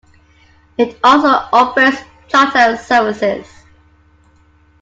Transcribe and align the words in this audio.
It 0.79 0.99
also 1.03 1.27
operates 1.55 2.01
charter 2.27 2.75
services. 2.75 3.45